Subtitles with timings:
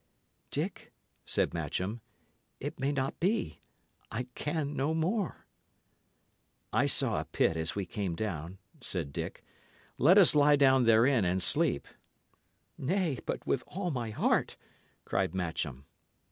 [0.49, 0.91] "Dick,"
[1.25, 2.01] said Matcham,
[2.59, 3.59] "it may not be.
[4.09, 5.45] I can no more."
[6.73, 9.43] "I saw a pit as we came down," said Dick.
[9.99, 11.87] "Let us lie down therein and sleep."
[12.79, 14.57] "Nay, but with all my heart!"
[15.05, 15.85] cried Matcham.